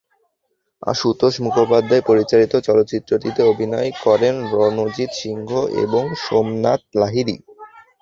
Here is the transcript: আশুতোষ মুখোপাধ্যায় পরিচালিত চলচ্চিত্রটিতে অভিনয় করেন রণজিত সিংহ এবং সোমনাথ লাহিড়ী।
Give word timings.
আশুতোষ 0.83 1.33
মুখোপাধ্যায় 1.39 2.03
পরিচালিত 2.05 2.53
চলচ্চিত্রটিতে 2.67 3.41
অভিনয় 3.43 3.89
করেন 4.03 4.35
রণজিত 4.53 5.11
সিংহ 5.21 5.49
এবং 5.83 6.03
সোমনাথ 6.23 6.81
লাহিড়ী। 6.95 7.35